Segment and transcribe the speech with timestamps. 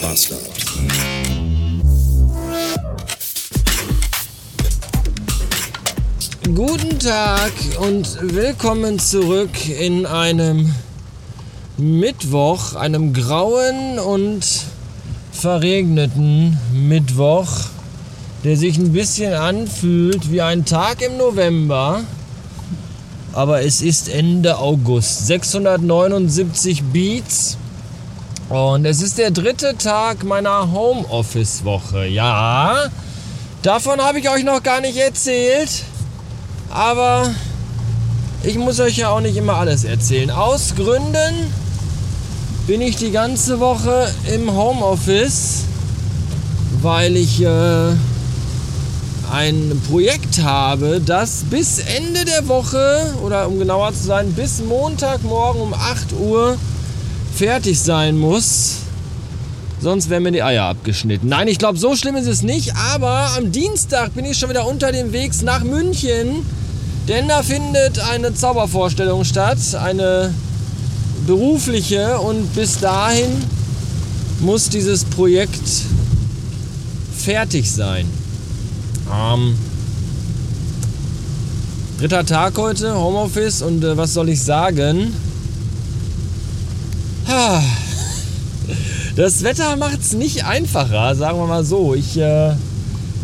[0.00, 0.40] Bastard.
[6.54, 10.74] Guten Tag und willkommen zurück in einem
[11.76, 14.44] Mittwoch, einem grauen und
[15.32, 17.48] verregneten Mittwoch,
[18.44, 22.04] der sich ein bisschen anfühlt wie ein Tag im November.
[23.32, 25.26] Aber es ist Ende August.
[25.26, 27.58] 679 Beats.
[28.50, 32.06] Und es ist der dritte Tag meiner Homeoffice-Woche.
[32.06, 32.88] Ja,
[33.62, 35.84] davon habe ich euch noch gar nicht erzählt.
[36.68, 37.30] Aber
[38.42, 40.32] ich muss euch ja auch nicht immer alles erzählen.
[40.32, 41.52] Aus Gründen
[42.66, 45.62] bin ich die ganze Woche im Homeoffice,
[46.82, 47.92] weil ich äh,
[49.30, 55.62] ein Projekt habe, das bis Ende der Woche oder um genauer zu sein, bis Montagmorgen
[55.62, 56.56] um 8 Uhr
[57.34, 58.78] fertig sein muss.
[59.80, 61.28] Sonst wären mir die Eier abgeschnitten.
[61.28, 62.74] Nein, ich glaube, so schlimm ist es nicht.
[62.76, 66.44] Aber am Dienstag bin ich schon wieder unter dem Weg nach München.
[67.08, 69.58] Denn da findet eine Zaubervorstellung statt.
[69.82, 70.34] Eine
[71.26, 72.18] berufliche.
[72.20, 73.30] Und bis dahin
[74.40, 75.84] muss dieses Projekt
[77.16, 78.06] fertig sein.
[79.10, 79.56] Ähm,
[81.98, 83.62] dritter Tag heute, Homeoffice.
[83.62, 85.14] Und äh, was soll ich sagen?
[89.16, 91.94] Das Wetter macht es nicht einfacher, sagen wir mal so.
[91.94, 92.54] Ich äh,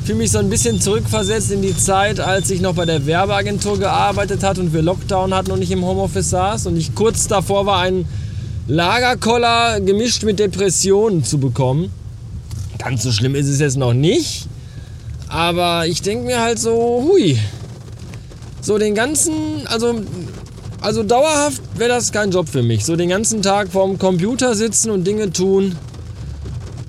[0.05, 3.79] fühle mich so ein bisschen zurückversetzt in die Zeit, als ich noch bei der Werbeagentur
[3.79, 7.67] gearbeitet hat und wir Lockdown hatten und ich im Homeoffice saß und ich kurz davor
[7.67, 8.07] war, einen
[8.69, 11.91] Lagerkoller gemischt mit Depressionen zu bekommen.
[12.79, 14.49] Ganz so schlimm ist es jetzt noch nicht.
[15.29, 17.39] Aber ich denke mir halt so, hui.
[18.61, 20.01] So den ganzen, also
[20.81, 22.85] also dauerhaft wäre das kein Job für mich.
[22.85, 25.77] So den ganzen Tag vorm Computer sitzen und Dinge tun,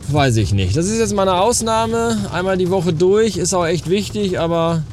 [0.10, 0.76] weiß ich nicht.
[0.76, 2.18] Das ist jetzt mal eine Ausnahme.
[2.32, 4.84] Einmal die Woche durch, ist auch echt wichtig, aber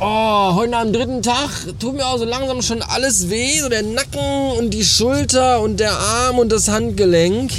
[0.00, 1.50] Oh, heute am dritten Tag
[1.80, 3.58] tut mir auch so langsam schon alles weh.
[3.58, 7.50] So der Nacken und die Schulter und der Arm und das Handgelenk.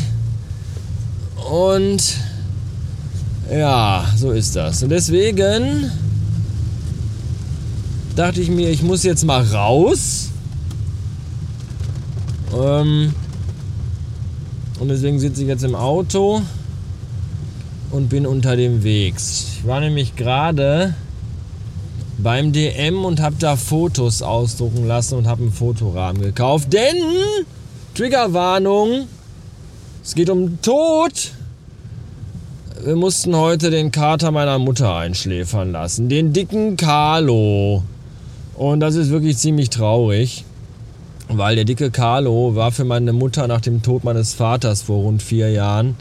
[1.52, 2.02] Und
[3.52, 4.82] ja, so ist das.
[4.84, 5.92] Und deswegen
[8.20, 10.30] dachte ich mir, ich muss jetzt mal raus.
[12.54, 13.14] Ähm,
[14.78, 16.42] und deswegen sitze ich jetzt im Auto
[17.92, 19.16] und bin unter dem Weg.
[19.18, 20.96] Ich war nämlich gerade
[22.18, 26.74] beim DM und habe da Fotos ausdrucken lassen und habe einen Fotorahmen gekauft.
[26.74, 26.98] Denn,
[27.96, 29.08] Triggerwarnung,
[30.04, 31.32] es geht um Tod.
[32.84, 36.10] Wir mussten heute den Kater meiner Mutter einschläfern lassen.
[36.10, 37.84] Den dicken Carlo.
[38.60, 40.44] Und das ist wirklich ziemlich traurig,
[41.30, 45.24] weil der dicke Carlo war für meine Mutter nach dem Tod meines Vaters vor rund
[45.24, 45.96] vier Jahren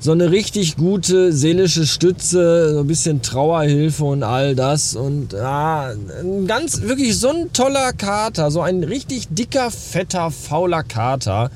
[0.00, 4.96] so eine richtig gute seelische Stütze, so ein bisschen Trauerhilfe und all das.
[4.96, 10.84] Und ja, ein ganz, wirklich so ein toller Kater, so ein richtig dicker, fetter, fauler
[10.84, 11.50] Kater,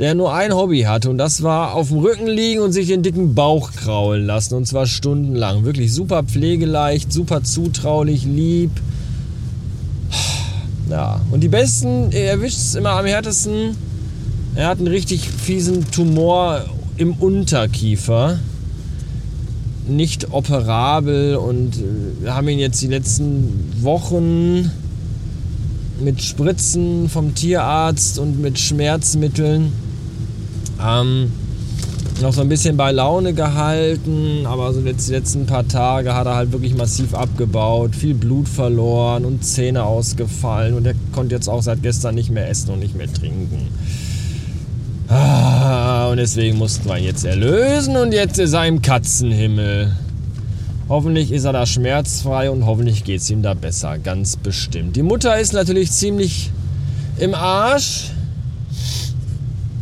[0.00, 1.10] der nur ein Hobby hatte.
[1.10, 4.56] Und das war auf dem Rücken liegen und sich den dicken Bauch kraulen lassen.
[4.56, 5.64] Und zwar stundenlang.
[5.64, 8.72] Wirklich super pflegeleicht, super zutraulich, lieb.
[10.90, 13.76] Ja, und die Besten, er erwischt es immer am härtesten.
[14.56, 16.64] Er hat einen richtig fiesen Tumor
[16.96, 18.40] im Unterkiefer.
[19.86, 24.70] Nicht operabel und äh, wir haben ihn jetzt die letzten Wochen
[26.00, 29.72] mit Spritzen vom Tierarzt und mit Schmerzmitteln
[30.84, 31.30] ähm,
[32.22, 36.26] noch so ein bisschen bei Laune gehalten, aber so jetzt die letzten paar Tage hat
[36.26, 41.48] er halt wirklich massiv abgebaut, viel Blut verloren und Zähne ausgefallen und er konnte jetzt
[41.48, 43.68] auch seit gestern nicht mehr essen und nicht mehr trinken.
[45.08, 49.92] Ah, und deswegen mussten wir ihn jetzt erlösen und jetzt ist er im Katzenhimmel.
[50.88, 54.96] Hoffentlich ist er da schmerzfrei und hoffentlich geht es ihm da besser, ganz bestimmt.
[54.96, 56.50] Die Mutter ist natürlich ziemlich
[57.18, 58.10] im Arsch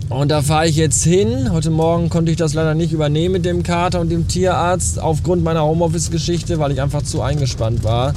[0.09, 1.53] und da fahre ich jetzt hin.
[1.53, 5.45] Heute Morgen konnte ich das leider nicht übernehmen mit dem Kater und dem Tierarzt aufgrund
[5.45, 8.15] meiner Homeoffice-Geschichte, weil ich einfach zu eingespannt war.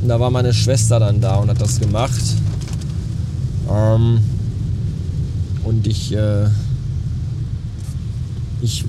[0.00, 2.22] Und da war meine Schwester dann da und hat das gemacht.
[3.70, 4.20] Ähm,
[5.64, 6.46] und ich, äh,
[8.62, 8.86] ich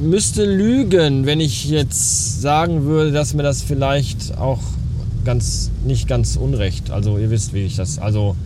[0.00, 4.60] müsste lügen, wenn ich jetzt sagen würde, dass mir das vielleicht auch
[5.24, 6.90] ganz nicht ganz unrecht.
[6.90, 7.98] Also ihr wisst, wie ich das.
[7.98, 8.36] Also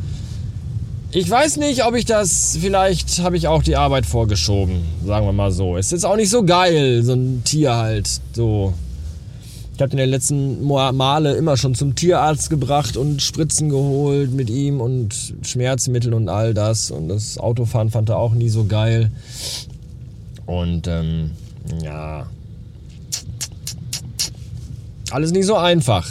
[1.14, 5.32] ich weiß nicht, ob ich das, vielleicht habe ich auch die Arbeit vorgeschoben, sagen wir
[5.32, 5.76] mal so.
[5.76, 8.74] Ist jetzt auch nicht so geil, so ein Tier halt, so.
[9.74, 14.32] Ich habe den in den letzten Male immer schon zum Tierarzt gebracht und Spritzen geholt
[14.32, 16.92] mit ihm und Schmerzmittel und all das.
[16.92, 19.10] Und das Autofahren fand er auch nie so geil.
[20.46, 21.32] Und ähm,
[21.82, 22.26] ja,
[25.10, 26.08] alles nicht so einfach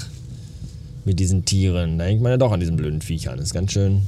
[1.06, 1.98] mit diesen Tieren.
[1.98, 3.38] Da hängt man ja doch an diesen blöden Viechern.
[3.38, 4.02] Das ist ganz schön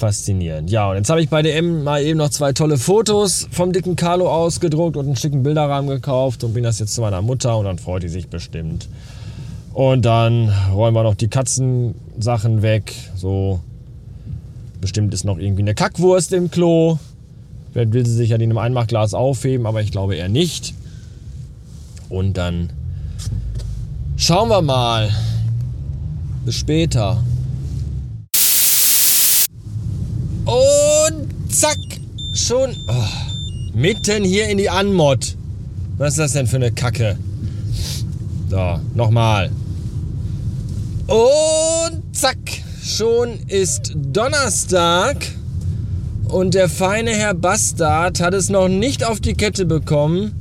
[0.00, 0.70] faszinierend.
[0.70, 3.94] Ja, und jetzt habe ich bei DM mal eben noch zwei tolle Fotos vom dicken
[3.94, 7.66] Carlo ausgedruckt und einen schicken Bilderrahmen gekauft und bringe das jetzt zu meiner Mutter und
[7.66, 8.88] dann freut die sich bestimmt.
[9.72, 12.92] Und dann räumen wir noch die Katzensachen weg.
[13.14, 13.60] So,
[14.80, 16.98] bestimmt ist noch irgendwie eine Kackwurst im Klo.
[17.72, 20.74] Vielleicht will sie sich ja die in einem Einmachglas aufheben, aber ich glaube eher nicht.
[22.08, 22.70] Und dann
[24.16, 25.10] schauen wir mal.
[26.44, 27.22] Bis später.
[30.46, 31.76] Und zack,
[32.32, 35.36] schon oh, mitten hier in die Anmod.
[35.98, 37.18] Was ist das denn für eine Kacke?
[38.48, 39.50] So, nochmal.
[41.06, 42.38] Und zack,
[42.82, 45.16] schon ist Donnerstag
[46.28, 50.32] und der feine Herr Bastard hat es noch nicht auf die Kette bekommen,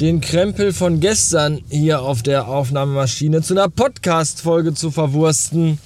[0.00, 5.78] den Krempel von gestern hier auf der Aufnahmemaschine zu einer Podcast-Folge zu verwursten.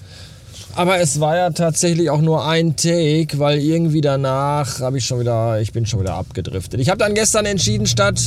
[0.76, 5.20] Aber es war ja tatsächlich auch nur ein Take, weil irgendwie danach habe ich schon
[5.20, 6.80] wieder, ich bin schon wieder abgedriftet.
[6.80, 8.20] Ich habe dann gestern entschieden, statt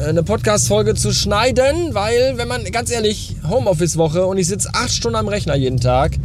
[0.00, 4.92] äh, eine Podcast-Folge zu schneiden, weil, wenn man, ganz ehrlich, Homeoffice-Woche und ich sitze acht
[4.92, 6.18] Stunden am Rechner jeden Tag,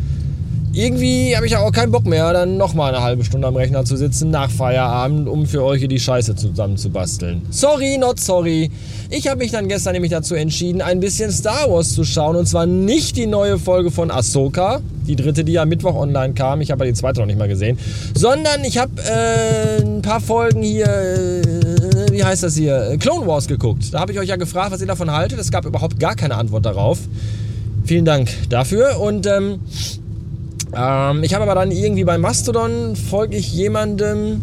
[0.77, 3.83] irgendwie habe ich ja auch keinen Bock mehr, dann nochmal eine halbe Stunde am Rechner
[3.83, 7.41] zu sitzen nach Feierabend, um für euch hier die Scheiße zusammenzubasteln.
[7.50, 8.69] Sorry, not sorry.
[9.09, 12.35] Ich habe mich dann gestern nämlich dazu entschieden, ein bisschen Star Wars zu schauen.
[12.35, 16.62] Und zwar nicht die neue Folge von Ahsoka, die dritte, die am Mittwoch online kam.
[16.62, 17.79] Ich habe ja die zweite noch nicht mal gesehen.
[18.13, 23.47] Sondern ich habe äh, ein paar Folgen hier, äh, wie heißt das hier, Clone Wars
[23.47, 23.95] geguckt.
[23.95, 25.39] Da habe ich euch ja gefragt, was ihr davon haltet.
[25.39, 27.00] Es gab überhaupt gar keine Antwort darauf.
[27.85, 29.00] Vielen Dank dafür.
[29.00, 29.59] Und ähm,
[30.75, 34.41] ähm, ich habe aber dann irgendwie bei Mastodon folge ich jemandem,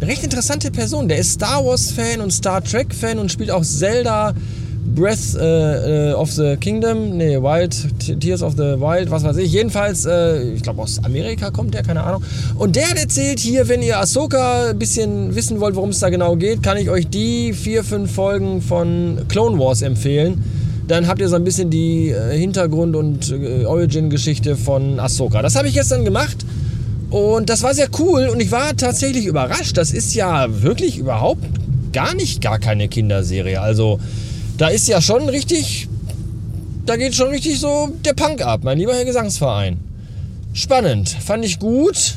[0.00, 3.50] eine recht interessante Person, der ist Star Wars Fan und Star Trek Fan und spielt
[3.50, 4.34] auch Zelda
[4.94, 7.76] Breath äh, äh of the Kingdom, nee, Wild,
[8.20, 9.52] Tears of the Wild, was weiß ich.
[9.52, 12.24] Jedenfalls, äh, ich glaube aus Amerika kommt der, keine Ahnung.
[12.56, 16.34] Und der erzählt hier, wenn ihr Ahsoka ein bisschen wissen wollt, worum es da genau
[16.36, 20.42] geht, kann ich euch die vier, fünf Folgen von Clone Wars empfehlen
[20.90, 25.40] dann habt ihr so ein bisschen die äh, Hintergrund- und äh, Origin-Geschichte von Ahsoka.
[25.40, 26.38] Das habe ich gestern gemacht
[27.10, 29.76] und das war sehr cool und ich war tatsächlich überrascht.
[29.76, 31.44] Das ist ja wirklich überhaupt
[31.92, 33.60] gar nicht gar keine Kinderserie.
[33.60, 34.00] Also
[34.58, 35.88] da ist ja schon richtig,
[36.86, 39.78] da geht schon richtig so der Punk ab, mein lieber Herr Gesangsverein.
[40.52, 42.16] Spannend, fand ich gut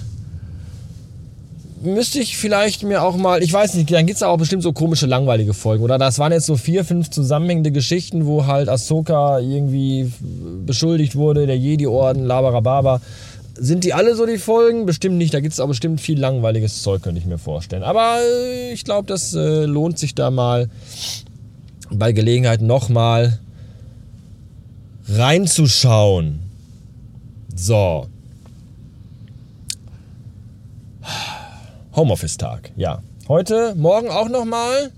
[1.84, 4.74] müsste ich vielleicht mir auch mal, ich weiß nicht, dann gibt es auch bestimmt so
[4.74, 5.84] komische, langweilige Folgen.
[5.84, 10.12] Oder das waren jetzt so vier, fünf zusammenhängende Geschichten, wo halt Ahsoka irgendwie
[10.66, 13.02] beschuldigt wurde, der Jedi-Orden, Labarababa.
[13.56, 14.86] Sind die alle so die Folgen?
[14.86, 15.34] Bestimmt nicht.
[15.34, 17.84] Da gibt es auch bestimmt viel langweiliges Zeug, könnte ich mir vorstellen.
[17.84, 20.70] Aber äh, ich glaube, das äh, lohnt sich da mal
[21.92, 23.40] bei Gelegenheit nochmal
[25.08, 26.40] reinzuschauen.
[27.56, 28.08] So.
[31.96, 33.02] Homeoffice-Tag, ja.
[33.28, 34.92] Heute, morgen auch nochmal.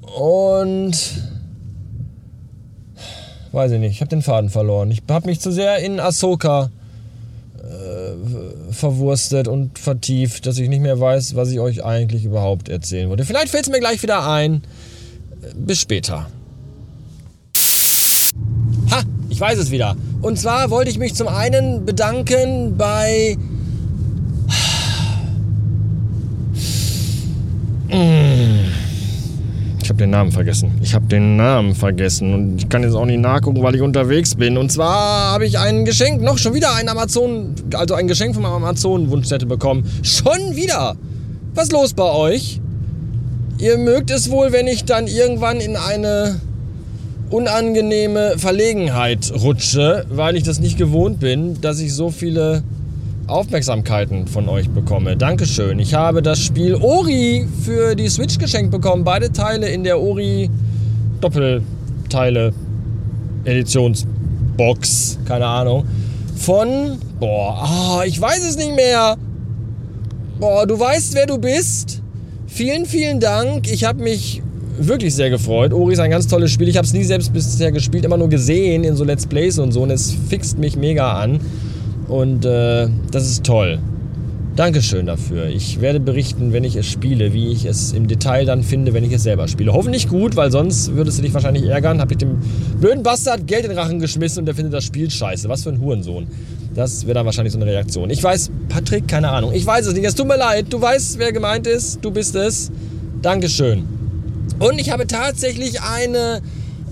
[0.00, 0.96] Und
[3.52, 4.90] weiß ich nicht, ich habe den Faden verloren.
[4.90, 6.70] Ich habe mich zu sehr in Ahsoka
[7.58, 13.08] äh, verwurstet und vertieft, dass ich nicht mehr weiß, was ich euch eigentlich überhaupt erzählen
[13.10, 13.24] wollte.
[13.24, 14.62] Vielleicht fällt es mir gleich wieder ein.
[15.56, 16.28] Bis später.
[18.90, 19.96] Ha, ich weiß es wieder.
[20.22, 23.36] Und zwar wollte ich mich zum einen bedanken bei
[29.82, 30.72] Ich habe den Namen vergessen.
[30.82, 34.34] Ich habe den Namen vergessen und ich kann jetzt auch nicht nachgucken, weil ich unterwegs
[34.34, 34.56] bin.
[34.56, 38.46] Und zwar habe ich ein Geschenk, noch schon wieder ein Amazon, also ein Geschenk vom
[38.46, 39.84] Amazon-Wunschzettel bekommen.
[40.02, 40.96] Schon wieder!
[41.54, 42.60] Was ist los bei euch?
[43.58, 46.40] Ihr mögt es wohl, wenn ich dann irgendwann in eine
[47.28, 52.62] unangenehme Verlegenheit rutsche, weil ich das nicht gewohnt bin, dass ich so viele
[53.26, 55.16] Aufmerksamkeiten von euch bekomme.
[55.16, 55.78] Dankeschön.
[55.78, 59.04] Ich habe das Spiel Ori für die Switch geschenkt bekommen.
[59.04, 60.50] Beide Teile in der Ori
[61.20, 62.52] Doppelteile
[63.44, 65.18] Editionsbox.
[65.24, 65.84] Keine Ahnung.
[66.36, 69.16] Von, boah, oh, ich weiß es nicht mehr.
[70.40, 72.02] Boah, du weißt, wer du bist.
[72.48, 73.70] Vielen, vielen Dank.
[73.70, 74.42] Ich habe mich
[74.78, 75.72] wirklich sehr gefreut.
[75.72, 76.68] Ori ist ein ganz tolles Spiel.
[76.68, 79.70] Ich habe es nie selbst bisher gespielt, immer nur gesehen in so Let's Plays und
[79.70, 79.82] so.
[79.82, 81.40] Und es fixt mich mega an.
[82.08, 83.78] Und äh, das ist toll.
[84.54, 85.46] Dankeschön dafür.
[85.46, 89.02] Ich werde berichten, wenn ich es spiele, wie ich es im Detail dann finde, wenn
[89.02, 89.72] ich es selber spiele.
[89.72, 92.00] Hoffentlich gut, weil sonst würdest du dich wahrscheinlich ärgern.
[92.02, 92.38] Hab ich dem
[92.78, 95.48] blöden Bastard Geld in den Rachen geschmissen und der findet das Spiel scheiße.
[95.48, 96.26] Was für ein Hurensohn.
[96.74, 98.10] Das wäre dann wahrscheinlich so eine Reaktion.
[98.10, 99.52] Ich weiß, Patrick, keine Ahnung.
[99.54, 100.04] Ich weiß es nicht.
[100.04, 100.66] Es tut mir leid.
[100.68, 102.04] Du weißt, wer gemeint ist.
[102.04, 102.70] Du bist es.
[103.22, 103.84] Dankeschön.
[104.58, 106.42] Und ich habe tatsächlich eine,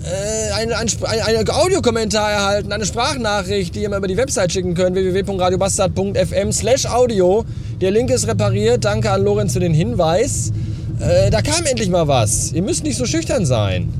[0.03, 4.95] äh, eine, ein, Audiokommentar erhalten, eine Sprachnachricht, die ihr mir über die Website schicken könnt,
[4.95, 7.45] www.radiobastard.fm slash audio.
[7.81, 8.85] Der Link ist repariert.
[8.85, 10.51] Danke an Lorenz für den Hinweis.
[10.99, 12.51] Äh, da kam endlich mal was.
[12.51, 13.93] Ihr müsst nicht so schüchtern sein.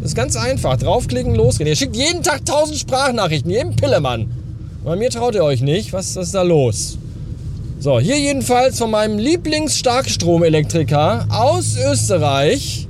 [0.00, 0.76] Das ist ganz einfach.
[0.76, 1.68] Draufklicken, losgehen.
[1.68, 4.30] Ihr schickt jeden Tag tausend Sprachnachrichten, jedem Pillemann.
[4.84, 5.92] Bei mir traut ihr euch nicht.
[5.92, 6.96] Was, was ist da los?
[7.78, 12.88] So, hier jedenfalls von meinem Lieblings-Starkstromelektriker aus Österreich.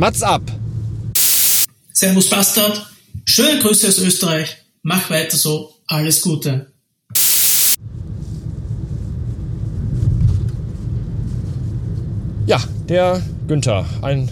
[0.00, 0.40] Mats ab.
[1.92, 2.86] Servus Bastard.
[3.26, 4.56] Schöne Grüße aus Österreich.
[4.82, 5.74] Mach weiter so.
[5.86, 6.68] Alles Gute.
[12.46, 13.84] Ja, der Günther.
[14.00, 14.30] Ein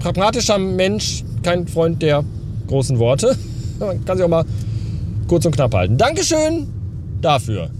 [0.00, 2.22] pragmatischer Mensch, kein Freund der
[2.66, 3.38] großen Worte.
[3.78, 4.44] Man kann sich auch mal
[5.28, 5.96] kurz und knapp halten.
[5.96, 6.66] Dankeschön
[7.22, 7.70] dafür.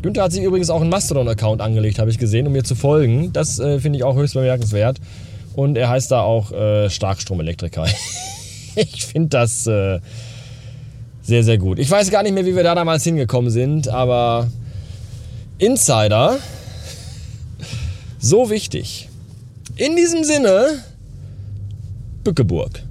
[0.00, 3.34] Günther hat sich übrigens auch einen Mastodon-Account angelegt, habe ich gesehen, um mir zu folgen.
[3.34, 4.98] Das äh, finde ich auch höchst bemerkenswert.
[5.54, 7.86] Und er heißt da auch äh, Starkstromelektriker.
[8.76, 10.00] ich finde das äh,
[11.22, 11.78] sehr, sehr gut.
[11.78, 14.48] Ich weiß gar nicht mehr, wie wir da damals hingekommen sind, aber
[15.58, 16.38] Insider,
[18.18, 19.08] so wichtig.
[19.76, 20.84] In diesem Sinne,
[22.24, 22.82] Bückeburg.